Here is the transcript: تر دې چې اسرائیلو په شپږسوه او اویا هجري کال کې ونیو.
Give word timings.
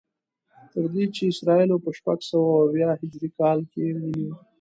تر 0.71 0.85
دې 0.93 1.03
چې 1.15 1.21
اسرائیلو 1.31 1.83
په 1.83 1.89
شپږسوه 1.97 2.49
او 2.53 2.63
اویا 2.69 2.89
هجري 2.99 3.29
کال 3.39 3.59
کې 3.71 3.83
ونیو. 3.95 4.33